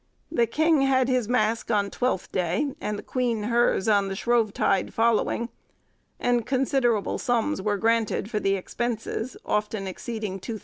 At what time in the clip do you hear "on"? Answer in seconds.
1.69-1.91, 3.87-4.07